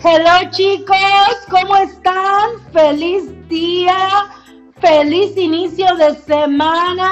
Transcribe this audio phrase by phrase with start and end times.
[0.00, 0.96] Hello chicos,
[1.50, 2.50] ¿cómo están?
[2.72, 4.30] Feliz día,
[4.80, 7.10] feliz inicio de semana.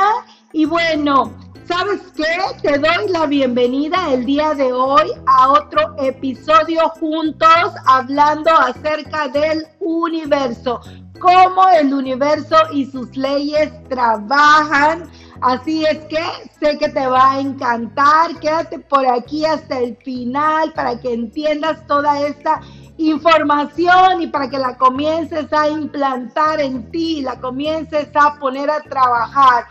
[0.53, 1.33] Y bueno,
[1.67, 2.61] ¿sabes qué?
[2.63, 9.67] Te doy la bienvenida el día de hoy a otro episodio juntos hablando acerca del
[9.81, 10.81] universo,
[11.19, 15.11] cómo el universo y sus leyes trabajan
[15.41, 16.23] Así es que
[16.61, 18.39] sé que te va a encantar.
[18.41, 22.61] Quédate por aquí hasta el final para que entiendas toda esta
[22.99, 28.81] información y para que la comiences a implantar en ti, la comiences a poner a
[28.81, 29.67] trabajar.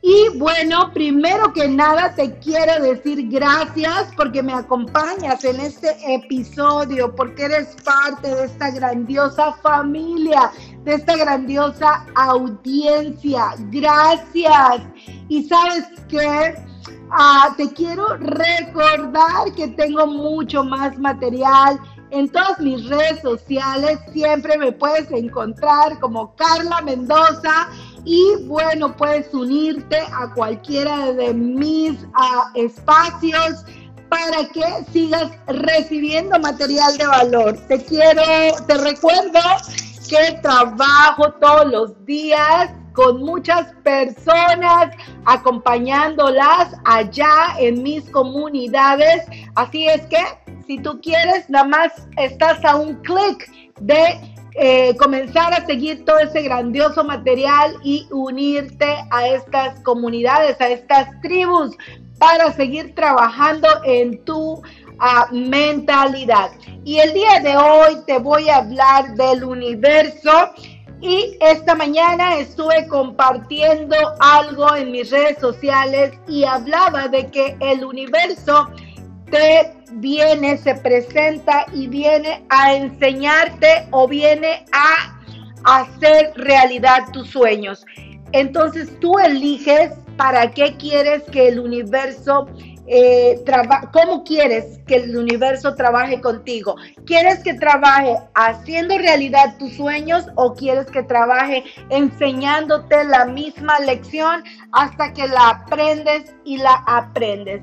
[0.00, 7.14] Y bueno, primero que nada te quiero decir gracias porque me acompañas en este episodio,
[7.14, 10.52] porque eres parte de esta grandiosa familia,
[10.84, 13.54] de esta grandiosa audiencia.
[13.70, 14.82] Gracias.
[15.28, 16.54] Y sabes qué?
[17.10, 21.80] Ah, te quiero recordar que tengo mucho más material
[22.10, 23.98] en todas mis redes sociales.
[24.12, 27.68] Siempre me puedes encontrar como Carla Mendoza
[28.04, 33.64] y bueno, puedes unirte a cualquiera de mis ah, espacios
[34.08, 37.58] para que sigas recibiendo material de valor.
[37.68, 38.22] Te quiero,
[38.66, 39.40] te recuerdo
[40.08, 44.92] que trabajo todos los días con muchas personas
[45.24, 49.24] acompañándolas allá en mis comunidades.
[49.54, 50.18] Así es que
[50.68, 54.20] si tú quieres, nada más estás a un clic de
[54.54, 61.08] eh, comenzar a seguir todo ese grandioso material y unirte a estas comunidades, a estas
[61.22, 61.74] tribus,
[62.18, 64.62] para seguir trabajando en tu
[64.98, 66.50] ah, mentalidad.
[66.84, 70.30] Y el día de hoy te voy a hablar del universo.
[71.00, 77.84] Y esta mañana estuve compartiendo algo en mis redes sociales y hablaba de que el
[77.84, 78.68] universo
[79.30, 85.18] te viene, se presenta y viene a enseñarte o viene a
[85.64, 87.84] hacer realidad tus sueños.
[88.32, 92.46] Entonces tú eliges para qué quieres que el universo
[92.90, 93.44] eh,
[93.92, 96.74] cómo quieres que el universo trabaje contigo.
[97.04, 104.42] ¿Quieres que trabaje haciendo realidad tus sueños o quieres que trabaje enseñándote la misma lección
[104.72, 107.62] hasta que la aprendes y la aprendes?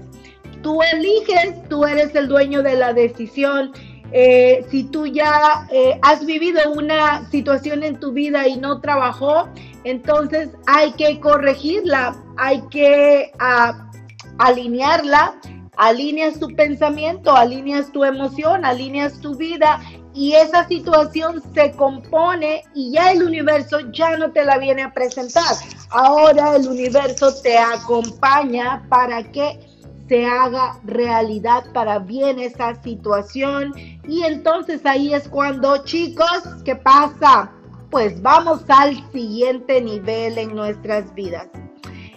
[0.66, 3.72] Tú eliges, tú eres el dueño de la decisión.
[4.12, 9.48] Eh, si tú ya eh, has vivido una situación en tu vida y no trabajó,
[9.84, 13.92] entonces hay que corregirla, hay que ah,
[14.40, 15.40] alinearla,
[15.78, 19.80] alineas tu pensamiento, alineas tu emoción, alineas tu vida
[20.16, 24.92] y esa situación se compone y ya el universo ya no te la viene a
[24.92, 25.58] presentar.
[25.92, 29.75] Ahora el universo te acompaña para que
[30.08, 33.74] se haga realidad para bien esa situación.
[34.08, 37.52] Y entonces ahí es cuando, chicos, ¿qué pasa?
[37.90, 41.48] Pues vamos al siguiente nivel en nuestras vidas.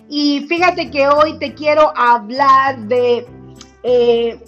[0.09, 3.27] Y fíjate que hoy te quiero hablar de
[3.83, 4.43] eh,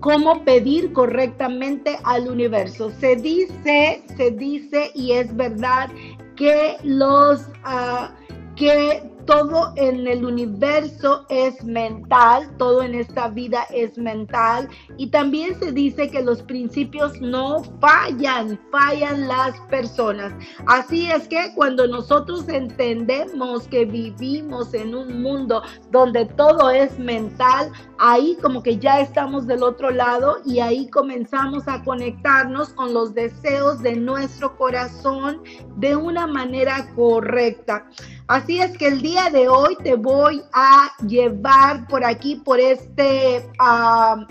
[0.00, 2.90] cómo pedir correctamente al universo.
[2.98, 5.90] Se dice, se dice y es verdad
[6.36, 8.08] que los uh,
[8.56, 15.56] que todo en el universo es mental, todo en esta vida es mental y también
[15.60, 20.32] se dice que los principios no fallan, fallan las personas.
[20.66, 27.70] Así es que cuando nosotros entendemos que vivimos en un mundo donde todo es mental,
[28.00, 33.14] ahí como que ya estamos del otro lado y ahí comenzamos a conectarnos con los
[33.14, 35.40] deseos de nuestro corazón
[35.76, 37.86] de una manera correcta.
[38.30, 43.44] Así es que el día de hoy te voy a llevar por aquí, por este,
[43.58, 44.24] ah,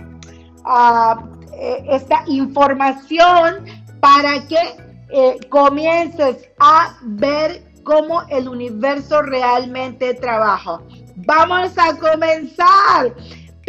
[0.63, 1.21] ah,
[1.53, 3.65] eh, esta información
[3.99, 4.55] para que
[5.09, 10.79] eh, comiences a ver cómo el universo realmente trabaja.
[11.17, 13.13] Vamos a comenzar.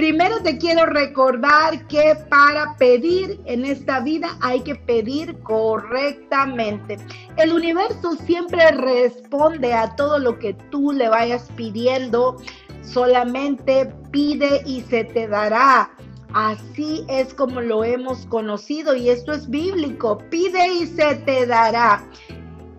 [0.00, 6.96] Primero te quiero recordar que para pedir en esta vida hay que pedir correctamente.
[7.36, 12.38] El universo siempre responde a todo lo que tú le vayas pidiendo.
[12.80, 15.90] Solamente pide y se te dará.
[16.32, 20.16] Así es como lo hemos conocido y esto es bíblico.
[20.30, 22.08] Pide y se te dará.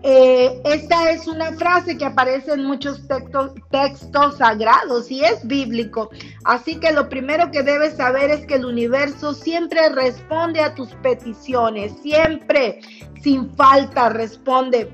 [0.04, 6.10] Eh, esta es una frase que aparece en muchos textos, textos sagrados y es bíblico.
[6.44, 10.88] Así que lo primero que debes saber es que el universo siempre responde a tus
[11.02, 12.80] peticiones, siempre,
[13.22, 14.92] sin falta, responde.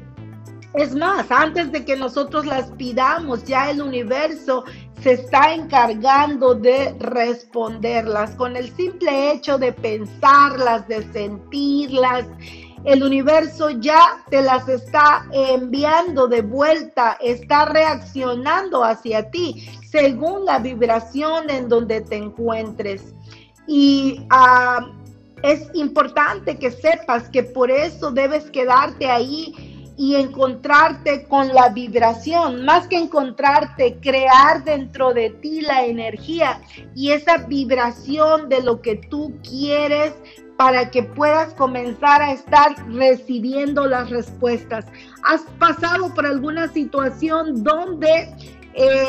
[0.75, 4.64] Es más, antes de que nosotros las pidamos, ya el universo
[5.02, 12.26] se está encargando de responderlas con el simple hecho de pensarlas, de sentirlas.
[12.85, 20.59] El universo ya te las está enviando de vuelta, está reaccionando hacia ti según la
[20.59, 23.15] vibración en donde te encuentres.
[23.67, 24.87] Y ah,
[25.43, 29.55] es importante que sepas que por eso debes quedarte ahí
[29.97, 36.61] y encontrarte con la vibración, más que encontrarte, crear dentro de ti la energía
[36.95, 40.15] y esa vibración de lo que tú quieres
[40.58, 44.84] para que puedas comenzar a estar recibiendo las respuestas.
[45.22, 48.22] ¿Has pasado por alguna situación donde,
[48.75, 49.06] eh,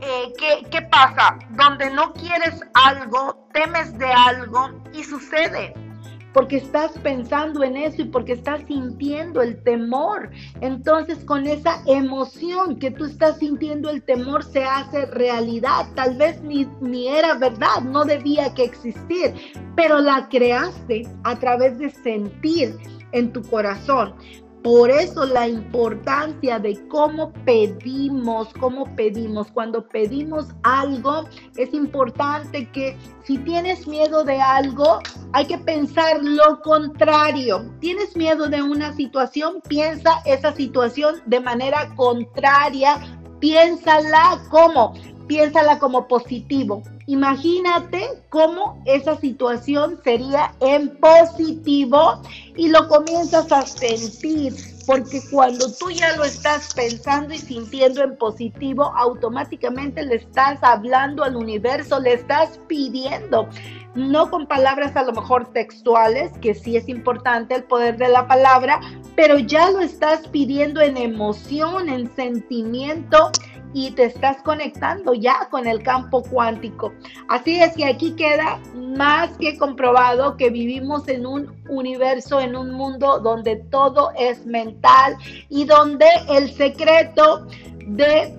[0.00, 1.38] eh, ¿qué, ¿qué pasa?
[1.50, 5.85] Donde no quieres algo, temes de algo y sucede
[6.36, 10.28] porque estás pensando en eso y porque estás sintiendo el temor.
[10.60, 15.86] Entonces con esa emoción que tú estás sintiendo el temor se hace realidad.
[15.94, 19.32] Tal vez ni, ni era verdad, no debía que existir,
[19.76, 22.76] pero la creaste a través de sentir
[23.12, 24.14] en tu corazón.
[24.66, 29.46] Por eso la importancia de cómo pedimos, cómo pedimos.
[29.52, 34.98] Cuando pedimos algo, es importante que si tienes miedo de algo,
[35.32, 37.72] hay que pensar lo contrario.
[37.78, 42.98] Tienes miedo de una situación, piensa esa situación de manera contraria.
[43.38, 44.94] Piénsala como,
[45.28, 46.82] piénsala como positivo.
[47.08, 52.20] Imagínate cómo esa situación sería en positivo
[52.56, 54.52] y lo comienzas a sentir,
[54.86, 61.22] porque cuando tú ya lo estás pensando y sintiendo en positivo, automáticamente le estás hablando
[61.22, 63.48] al universo, le estás pidiendo,
[63.94, 68.26] no con palabras a lo mejor textuales, que sí es importante el poder de la
[68.26, 68.80] palabra,
[69.14, 73.30] pero ya lo estás pidiendo en emoción, en sentimiento
[73.76, 76.94] y te estás conectando ya con el campo cuántico.
[77.28, 82.70] Así es que aquí queda más que comprobado que vivimos en un universo, en un
[82.70, 85.18] mundo donde todo es mental
[85.50, 87.46] y donde el secreto
[87.86, 88.34] de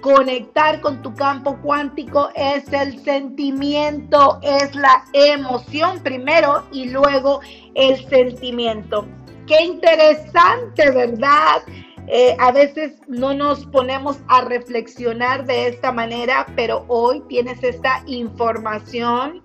[0.00, 7.42] conectar con tu campo cuántico es el sentimiento, es la emoción primero y luego
[7.74, 9.06] el sentimiento.
[9.46, 11.60] Qué interesante, ¿verdad?
[12.10, 18.02] Eh, a veces no nos ponemos a reflexionar de esta manera, pero hoy tienes esta
[18.06, 19.42] información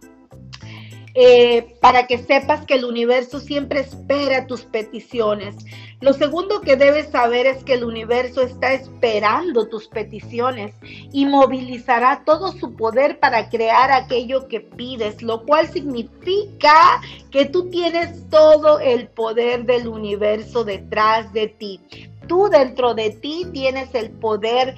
[1.16, 5.56] eh, para que sepas que el universo siempre espera tus peticiones.
[6.02, 12.24] Lo segundo que debes saber es que el universo está esperando tus peticiones y movilizará
[12.26, 17.02] todo su poder para crear aquello que pides, lo cual significa
[17.32, 21.80] que tú tienes todo el poder del universo detrás de ti
[22.28, 24.76] tú dentro de ti tienes el poder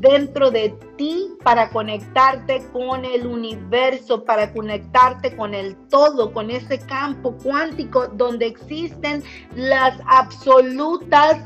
[0.00, 6.78] dentro de ti para conectarte con el universo, para conectarte con el todo, con ese
[6.78, 9.22] campo cuántico donde existen
[9.54, 11.38] las absolutas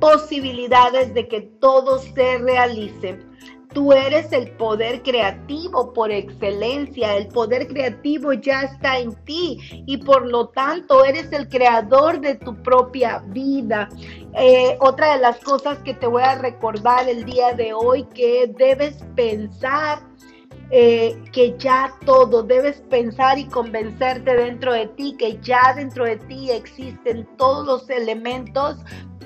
[0.00, 3.31] posibilidades de que todo se realice.
[3.72, 7.16] Tú eres el poder creativo por excelencia.
[7.16, 12.34] El poder creativo ya está en ti y por lo tanto eres el creador de
[12.34, 13.88] tu propia vida.
[14.34, 18.52] Eh, otra de las cosas que te voy a recordar el día de hoy que
[18.58, 20.00] debes pensar
[20.74, 26.16] eh, que ya todo, debes pensar y convencerte dentro de ti que ya dentro de
[26.16, 28.78] ti existen todos los elementos,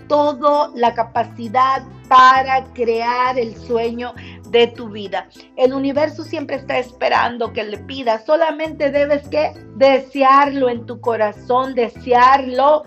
[0.09, 4.13] toda la capacidad para crear el sueño
[4.51, 5.29] de tu vida.
[5.57, 11.75] El universo siempre está esperando que le pidas, solamente debes que desearlo en tu corazón,
[11.75, 12.85] desearlo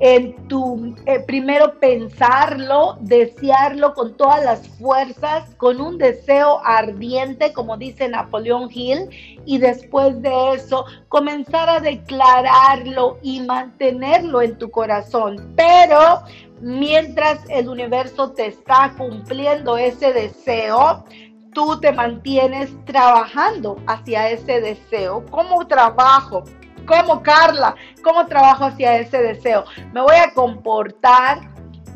[0.00, 7.76] en tu, eh, primero pensarlo, desearlo con todas las fuerzas, con un deseo ardiente, como
[7.76, 9.08] dice Napoleón Hill,
[9.44, 15.52] y después de eso comenzar a declararlo y mantenerlo en tu corazón.
[15.56, 16.22] Pero
[16.60, 21.04] mientras el universo te está cumpliendo ese deseo,
[21.52, 25.24] tú te mantienes trabajando hacia ese deseo.
[25.30, 26.44] ¿Cómo trabajo?
[26.86, 27.74] ¿Cómo Carla?
[28.02, 29.64] ¿Cómo trabajo hacia ese deseo?
[29.92, 31.40] Me voy a comportar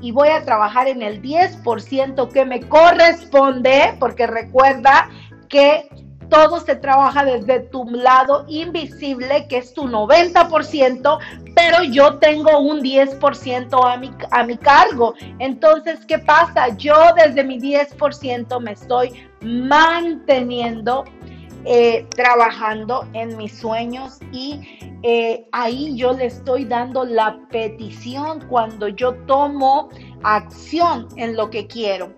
[0.01, 5.09] y voy a trabajar en el 10% que me corresponde, porque recuerda
[5.49, 5.89] que
[6.29, 11.19] todo se trabaja desde tu lado invisible, que es tu 90%,
[11.55, 15.15] pero yo tengo un 10% a mi, a mi cargo.
[15.39, 16.77] Entonces, ¿qué pasa?
[16.77, 21.05] Yo desde mi 10% me estoy manteniendo
[21.65, 24.61] eh, trabajando en mis sueños y
[25.05, 29.89] eh, ahí yo le estoy dando la petición cuando yo tomo
[30.25, 32.13] acción en lo que quiero.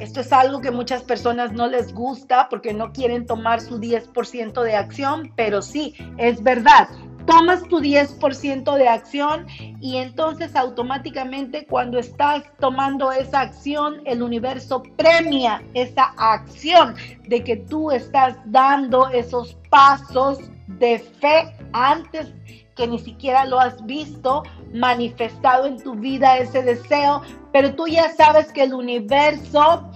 [0.00, 4.62] Esto es algo que muchas personas no les gusta porque no quieren tomar su 10%
[4.62, 6.88] de acción, pero sí, es verdad.
[7.26, 9.46] Tomas tu 10% de acción
[9.78, 16.94] y entonces automáticamente cuando estás tomando esa acción, el universo premia esa acción
[17.28, 22.32] de que tú estás dando esos pasos de fe antes
[22.80, 27.20] que ni siquiera lo has visto manifestado en tu vida ese deseo,
[27.52, 29.86] pero tú ya sabes que el universo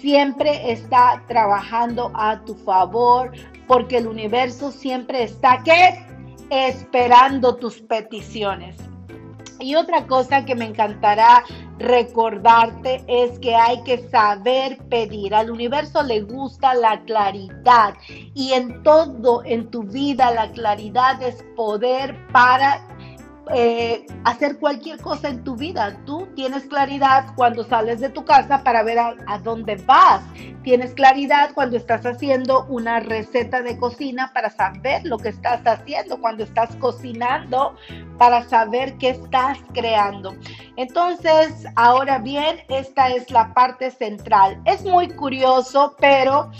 [0.00, 3.32] siempre está trabajando a tu favor,
[3.66, 6.06] porque el universo siempre está ¿qué?
[6.50, 8.76] esperando tus peticiones.
[9.60, 11.44] Y otra cosa que me encantará
[11.78, 15.34] recordarte es que hay que saber pedir.
[15.34, 17.94] Al universo le gusta la claridad
[18.34, 22.86] y en todo en tu vida la claridad es poder para
[23.52, 25.96] eh, hacer cualquier cosa en tu vida.
[26.06, 30.22] Tú tienes claridad cuando sales de tu casa para ver a, dónde vas.
[30.62, 36.20] Tienes claridad cuando estás haciendo una receta de cocina para saber lo que estás haciendo.
[36.20, 37.74] Cuando estás cocinando
[38.18, 40.34] para saber qué estás creando.
[40.76, 44.60] Entonces, ahora bien, esta es la parte central.
[44.64, 46.50] Es muy curioso, pero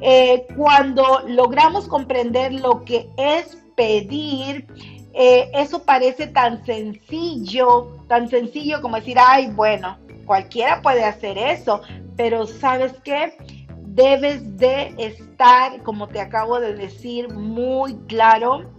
[0.00, 4.66] eh, cuando logramos comprender lo que es pedir,
[5.12, 11.80] eh, eso parece tan sencillo, tan sencillo como decir, ay, bueno, cualquiera puede hacer eso,
[12.16, 13.36] pero ¿sabes qué?
[13.78, 18.70] Debes de estar, como te acabo de decir, muy claro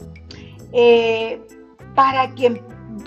[0.71, 1.41] eh,
[1.95, 2.61] para que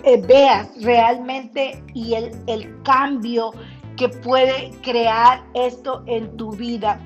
[0.04, 3.52] eh, veas realmente y el, el cambio
[3.96, 7.00] que puede crear esto en tu vida.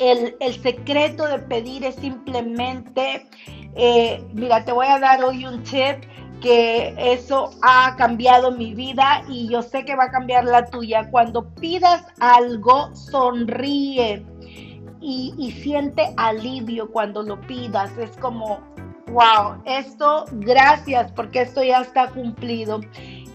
[0.00, 3.26] El, el, secreto de pedir es simplemente
[3.78, 6.02] eh, mira, te voy a dar hoy un tip
[6.40, 11.08] que eso ha cambiado mi vida y yo sé que va a cambiar la tuya.
[11.10, 14.24] Cuando pidas algo, sonríe
[15.00, 17.96] y, siente alivio cuando lo pidas.
[17.98, 18.58] Es como,
[19.12, 22.80] wow, esto, gracias porque esto ya está cumplido.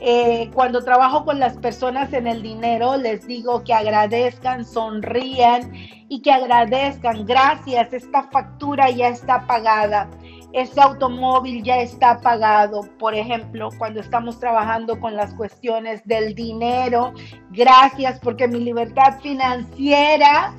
[0.02, 5.72] Eh, cuando trabajo con las personas en el dinero, les digo que agradezcan, sonrían
[6.10, 7.26] y que agradezcan.
[7.26, 10.10] Gracias, esta factura ya está pagada.
[10.54, 17.12] Este automóvil ya está pagado, por ejemplo, cuando estamos trabajando con las cuestiones del dinero.
[17.50, 20.54] Gracias porque mi libertad financiera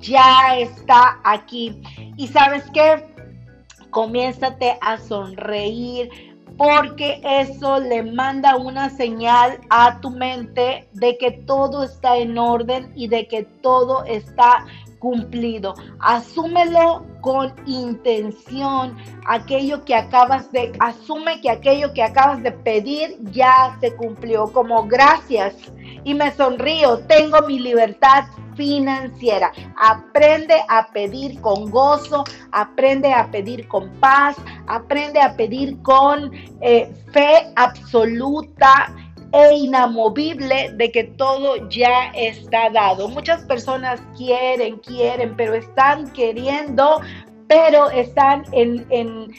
[0.00, 1.80] ya está aquí.
[2.18, 3.06] Y sabes qué?
[3.88, 6.10] Comiénzate a sonreír,
[6.58, 12.92] porque eso le manda una señal a tu mente de que todo está en orden
[12.94, 14.66] y de que todo está
[14.98, 15.74] cumplido.
[16.00, 18.96] Asúmelo con intención.
[19.26, 24.52] Aquello que acabas de, asume que aquello que acabas de pedir ya se cumplió.
[24.52, 25.54] Como gracias.
[26.04, 26.98] Y me sonrío.
[27.00, 28.24] Tengo mi libertad
[28.58, 29.52] financiera.
[29.76, 36.92] Aprende a pedir con gozo, aprende a pedir con paz, aprende a pedir con eh,
[37.12, 38.92] fe absoluta
[39.32, 43.08] e inamovible de que todo ya está dado.
[43.08, 47.00] Muchas personas quieren, quieren, pero están queriendo,
[47.46, 49.32] pero están en, en,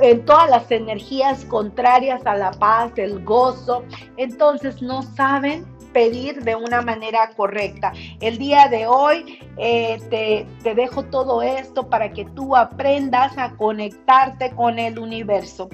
[0.00, 3.84] en todas las energías contrarias a la paz, el gozo.
[4.16, 7.92] Entonces no saben pedir de una manera correcta.
[8.20, 13.56] El día de hoy eh, te, te dejo todo esto para que tú aprendas a
[13.56, 15.68] conectarte con el universo.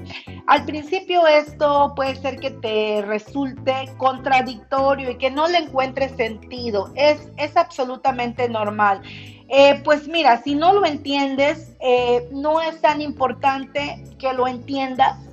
[0.46, 6.90] Al principio esto puede ser que te resulte contradictorio y que no le encuentres sentido.
[6.94, 9.02] Es, es absolutamente normal.
[9.50, 15.27] Eh, pues mira, si no lo entiendes, eh, no es tan importante que lo entiendas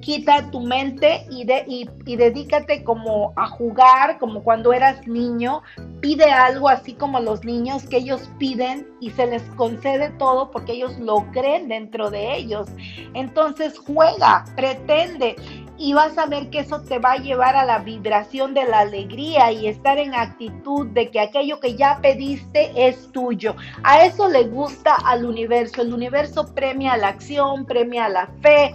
[0.00, 5.62] quita tu mente y, de, y, dedícate como a jugar, como cuando eras niño,
[6.00, 10.72] pide algo así como los niños que ellos piden y se les concede todo porque
[10.72, 12.68] ellos lo creen dentro de ellos.
[13.14, 15.36] Entonces juega, pretende
[15.78, 18.80] y vas a ver que eso te va a llevar a la vibración de la
[18.80, 23.54] alegría y estar en actitud de que aquello que ya pediste es tuyo.
[23.84, 25.82] A eso le gusta al universo.
[25.82, 28.74] El universo premia la acción, premia la fe,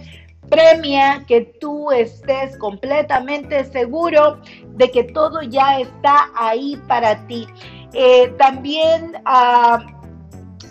[0.54, 4.38] premia que tú estés completamente seguro
[4.76, 7.46] de que todo ya está ahí para ti.
[7.92, 9.78] Eh, también uh,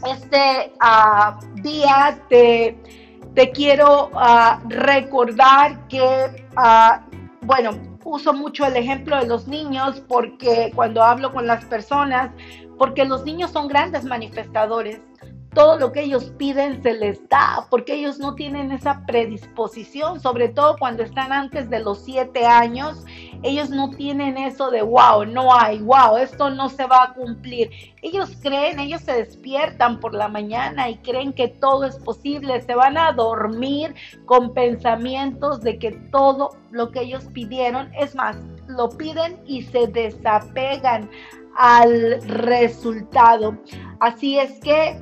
[0.10, 2.78] este uh, día te,
[3.36, 6.46] te quiero uh, recordar que,
[7.42, 7.72] bueno,
[8.06, 12.32] uso mucho el ejemplo de los niños porque cuando hablo con las personas,
[12.78, 15.02] porque los niños son grandes manifestadores
[15.53, 20.50] todo lo que ellos piden se les da, porque ellos no tienen esa predisposición, sobre
[20.50, 23.05] todo cuando están antes de los siete años.
[23.43, 27.69] ellos no tienen eso de wow, no hay, wow, esto no se va a cumplir.
[28.01, 32.75] Ellos creen, ellos se despiertan por la mañana y creen que todo es posible, se
[32.75, 33.93] van a dormir
[34.25, 39.88] con pensamientos de que todo lo que ellos pidieron, es más, lo piden y se
[39.88, 41.10] desapegan
[41.55, 43.57] al resultado.
[44.00, 45.00] Así es que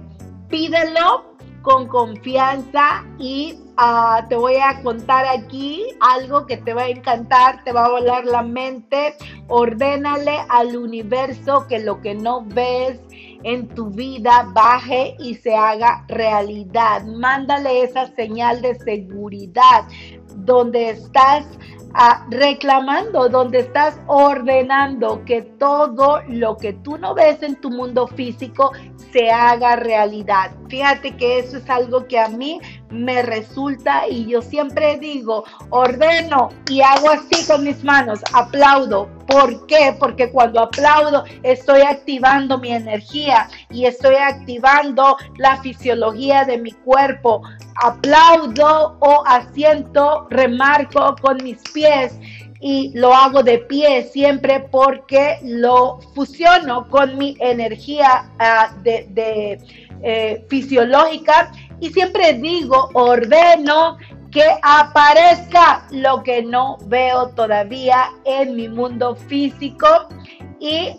[0.52, 1.32] pídelo
[1.62, 7.64] con confianza y ah, te voy a contar aquí algo que te va a encantar,
[7.64, 9.16] te va a volar la mente.
[9.48, 13.00] Ordénale al universo que lo que no ves
[13.44, 17.04] en tu vida baje y se haga realidad.
[17.06, 19.88] Mándale esa señal de seguridad
[20.36, 21.46] donde estás
[22.30, 28.72] reclamando, donde estás ordenando que todo lo que tú no ves en tu mundo físico
[29.12, 30.52] se haga realidad.
[30.70, 36.50] Fíjate que eso es algo que a mí me resulta y yo siempre digo, ordeno
[36.70, 39.10] y hago así con mis manos, aplaudo.
[39.32, 39.96] ¿Por qué?
[39.98, 47.42] Porque cuando aplaudo estoy activando mi energía y estoy activando la fisiología de mi cuerpo.
[47.82, 52.20] Aplaudo o asiento, remarco con mis pies
[52.60, 59.60] y lo hago de pie siempre porque lo fusiono con mi energía ah, de,
[60.04, 63.98] eh, fisiológica y siempre digo, ordeno
[64.32, 69.88] que aparezca lo que no veo todavía en mi mundo físico
[70.60, 70.96] y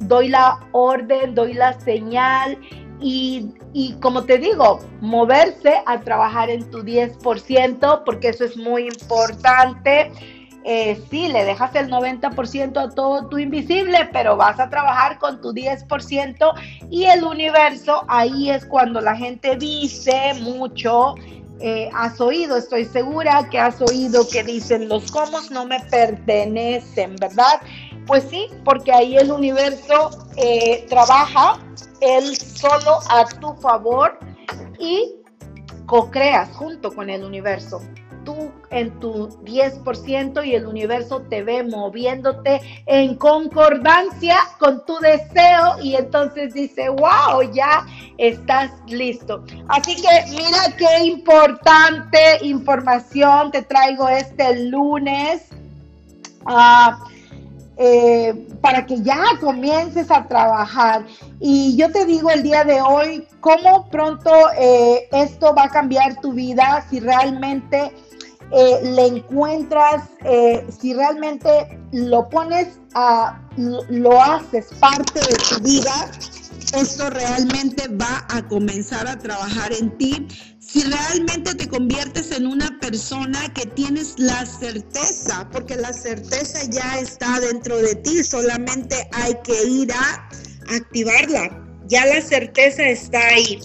[0.00, 2.58] doy la orden, doy la señal
[3.00, 8.86] y, y, como te digo, moverse a trabajar en tu 10% porque eso es muy
[8.86, 10.12] importante
[10.64, 15.40] eh, sí, le dejas el 90% a todo tu invisible, pero vas a trabajar con
[15.40, 16.52] tu 10%
[16.88, 21.16] y el universo, ahí es cuando la gente dice mucho.
[21.60, 27.14] Eh, has oído, estoy segura que has oído que dicen los comos no me pertenecen,
[27.16, 27.60] ¿verdad?
[28.06, 31.60] Pues sí, porque ahí el universo eh, trabaja
[32.00, 34.18] él solo a tu favor
[34.80, 35.14] y
[35.86, 37.80] co-creas junto con el universo
[38.24, 45.76] tú en tu 10% y el universo te ve moviéndote en concordancia con tu deseo
[45.82, 47.86] y entonces dice, wow, ya
[48.18, 49.44] estás listo.
[49.68, 55.48] Así que mira qué importante información te traigo este lunes.
[56.46, 57.04] Ah,
[57.76, 61.06] eh, para que ya comiences a trabajar.
[61.40, 66.20] Y yo te digo el día de hoy, cómo pronto eh, esto va a cambiar
[66.20, 67.92] tu vida si realmente
[68.54, 76.10] eh, le encuentras, eh, si realmente lo pones a, lo haces parte de tu vida,
[76.74, 80.28] esto realmente va a comenzar a trabajar en ti.
[80.72, 86.98] Si realmente te conviertes en una persona que tienes la certeza, porque la certeza ya
[86.98, 90.30] está dentro de ti, solamente hay que ir a
[90.74, 91.62] activarla.
[91.88, 93.60] Ya la certeza está ahí.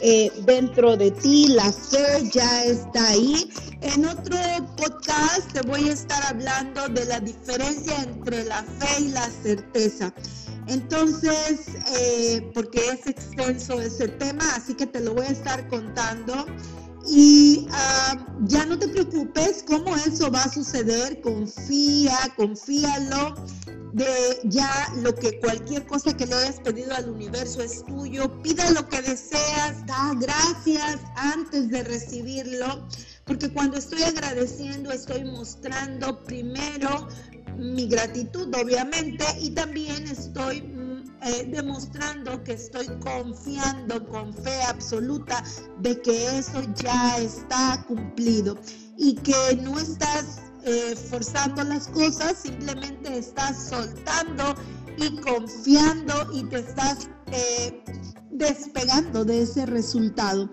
[0.00, 3.50] Eh, dentro de ti, la fe ya está ahí.
[3.82, 4.38] En otro
[4.78, 10.14] podcast te voy a estar hablando de la diferencia entre la fe y la certeza.
[10.68, 11.60] Entonces,
[11.98, 16.46] eh, porque es extenso ese tema, así que te lo voy a estar contando.
[17.10, 23.34] Y ah, ya no te preocupes cómo eso va a suceder, confía, confíalo
[23.92, 24.70] de ya
[25.02, 29.00] lo que cualquier cosa que le hayas pedido al universo es tuyo, pida lo que
[29.00, 32.86] deseas, da gracias antes de recibirlo,
[33.24, 37.08] porque cuando estoy agradeciendo estoy mostrando primero
[37.58, 40.62] mi gratitud, obviamente, y también estoy
[41.20, 45.42] eh, demostrando que estoy confiando con fe absoluta
[45.80, 48.56] de que eso ya está cumplido
[48.96, 54.54] y que no estás eh, forzando las cosas, simplemente estás soltando
[54.96, 57.82] y confiando y te estás eh,
[58.30, 60.48] despegando de ese resultado.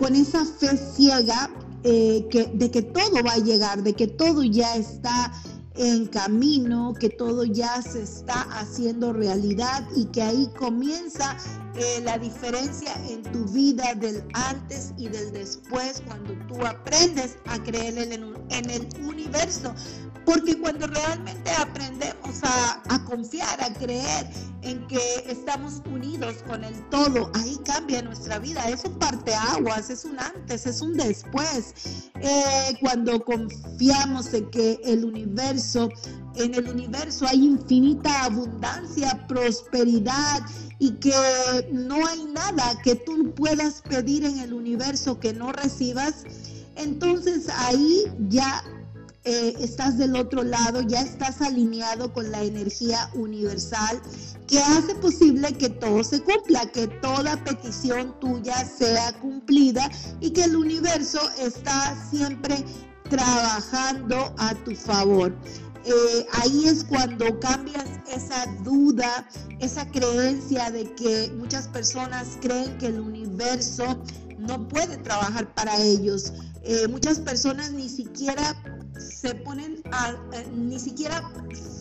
[0.00, 1.50] con esa fe ciega
[1.82, 5.32] de que todo va a llegar, de que todo ya está
[5.76, 11.36] en camino, que todo ya se está haciendo realidad y que ahí comienza
[11.78, 17.62] eh, la diferencia en tu vida del antes y del después cuando tú aprendes a
[17.62, 19.74] creer en en el universo.
[20.24, 24.26] Porque cuando realmente aprendemos a, a, confiar, a creer
[24.62, 28.68] en que estamos unidos con el todo, ahí cambia nuestra vida.
[28.68, 32.10] Es un parteaguas, es un antes, es un después.
[32.20, 35.88] Eh, cuando confiamos en que el universo,
[36.38, 40.42] en el universo hay infinita abundancia, prosperidad
[40.78, 41.12] y que
[41.72, 46.24] no hay nada que tú puedas pedir en el universo que no recibas,
[46.76, 48.62] entonces ahí ya
[49.24, 54.00] eh, estás del otro lado, ya estás alineado con la energía universal
[54.46, 60.44] que hace posible que todo se cumpla, que toda petición tuya sea cumplida y que
[60.44, 62.64] el universo está siempre
[63.10, 65.34] trabajando a tu favor.
[65.86, 69.28] Eh, ahí es cuando cambias esa duda,
[69.60, 74.02] esa creencia de que muchas personas creen que el universo
[74.36, 76.32] no puede trabajar para ellos.
[76.64, 78.60] Eh, muchas personas ni siquiera
[78.98, 81.22] se ponen a, eh, ni siquiera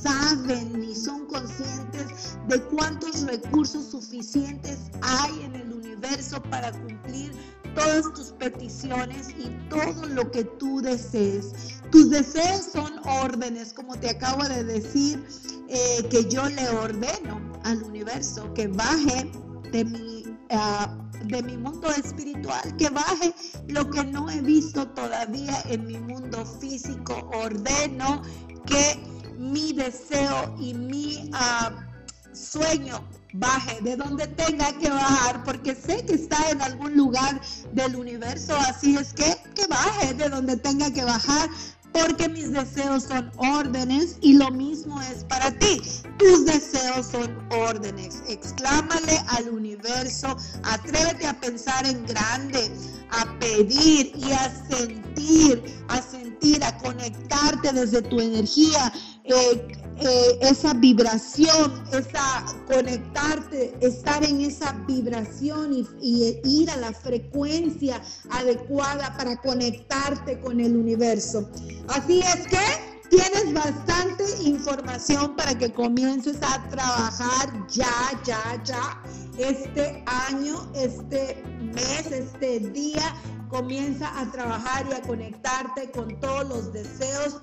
[0.02, 7.32] saben ni son conscientes de cuántos recursos suficientes hay en el universo para cumplir
[7.76, 11.82] todas tus peticiones y todo lo que tú desees.
[11.92, 15.24] Tus deseos son órdenes, como te acabo de decir,
[15.68, 19.32] eh, que yo le ordeno al universo que baje
[19.72, 23.34] de mi, ah, de mi mundo espiritual, que baje
[23.68, 27.30] lo que no he visto todavía en mi mundo físico.
[27.34, 28.22] Ordeno
[28.66, 29.00] que
[29.38, 36.14] mi deseo y mi uh, sueño baje de donde tenga que bajar, porque sé que
[36.14, 37.42] está en algún lugar
[37.74, 41.50] del universo, así es que que baje de donde tenga que bajar,
[41.96, 45.82] porque mis deseos son órdenes y lo mismo es para ti.
[46.18, 48.22] Tus deseos son órdenes.
[48.28, 52.70] Exclámale al universo, atrévete a pensar en grande,
[53.12, 58.92] a pedir y a sentir, a sentir, a conectarte desde tu energía.
[59.24, 66.92] Eh, eh, esa vibración, esa conectarte, estar en esa vibración y, y, ir a la
[66.92, 71.50] frecuencia adecuada para conectarte con el universo.
[71.88, 79.02] Así es que tienes bastante información para que comiences a trabajar ya, ya, ya.
[79.38, 83.16] Este año, este mes, este día,
[83.48, 87.40] comienza a trabajar y a conectarte con todos los deseos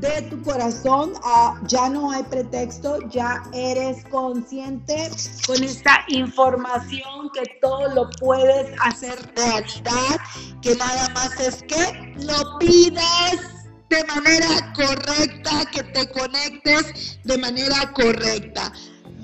[0.00, 1.14] de tu corazón,
[1.68, 5.10] ya no hay pretexto, ya eres consciente
[5.46, 10.20] con esta información que todo lo puedes hacer realidad,
[10.60, 13.36] que nada más es que lo pidas
[13.88, 18.70] de manera correcta, que te conectes de manera correcta.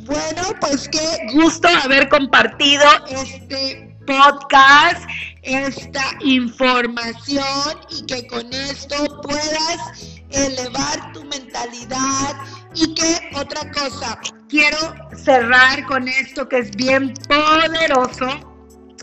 [0.06, 5.02] Bueno, pues qué gusto haber compartido este podcast,
[5.42, 12.36] esta información y que con esto puedas elevar tu mentalidad
[12.74, 14.18] y que otra cosa,
[14.48, 14.78] quiero
[15.16, 18.28] cerrar con esto que es bien poderoso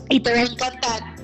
[0.09, 1.15] y te va a encantar.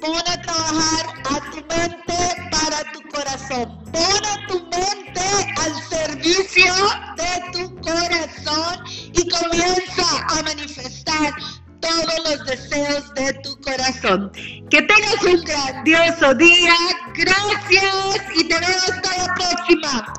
[0.00, 3.84] Pon a trabajar a tu mente para tu corazón.
[3.92, 5.20] Pon a tu mente
[5.60, 6.72] al servicio
[7.16, 11.34] de tu corazón y comienza a manifestar
[11.80, 14.30] todos los deseos de tu corazón.
[14.70, 16.74] Que tengas un grandioso día.
[17.14, 20.14] Gracias y te veo hasta la próxima.